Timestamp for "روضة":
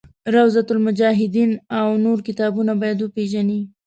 0.33-0.65